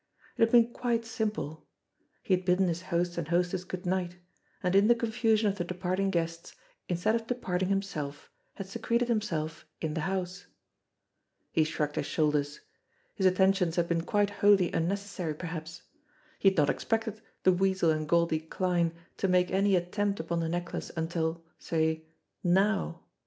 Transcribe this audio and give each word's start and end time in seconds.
It 0.35 0.41
had 0.41 0.51
been 0.51 0.73
quite 0.73 1.05
simple. 1.05 1.67
He 2.23 2.33
had 2.35 2.43
bidden 2.43 2.67
his 2.69 2.81
host 2.81 3.19
and 3.19 3.27
hostess 3.27 3.63
good 3.63 3.85
night 3.85 4.15
and 4.63 4.75
in 4.75 4.87
the 4.87 4.95
confusion 4.95 5.47
of 5.47 5.59
the 5.59 5.63
departing 5.63 6.09
guests, 6.09 6.55
instead 6.89 7.13
of 7.13 7.27
de 7.27 7.35
parting 7.35 7.69
himself, 7.69 8.31
had 8.55 8.65
secreted 8.65 9.09
himself 9.09 9.67
in 9.79 9.93
the 9.93 10.01
house. 10.09 10.47
He 11.51 11.63
shrugged 11.63 11.97
his 11.97 12.07
shoulders. 12.07 12.61
His 13.13 13.27
attentions 13.27 13.75
had 13.75 13.87
been 13.87 14.01
quite 14.01 14.31
wholly 14.31 14.73
unnecessary 14.73 15.35
perhaps. 15.35 15.83
He 16.39 16.49
had 16.49 16.57
not 16.57 16.71
expected 16.71 17.21
the 17.43 17.51
Weasel 17.53 17.91
and 17.91 18.09
Goldie 18.09 18.39
Kline 18.39 18.93
to 19.17 19.27
make 19.27 19.51
any 19.51 19.75
attempt 19.75 20.19
upon 20.19 20.39
the 20.39 20.49
necklace 20.49 20.89
until, 20.97 21.43
say 21.59 22.07
nozv. 22.43 22.97